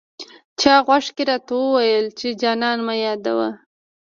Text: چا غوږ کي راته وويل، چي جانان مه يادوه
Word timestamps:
چا 0.59 0.73
غوږ 0.85 1.05
کي 1.15 1.23
راته 1.29 1.53
وويل، 1.59 2.05
چي 2.19 2.27
جانان 2.41 2.77
مه 2.87 2.93
يادوه 3.03 3.49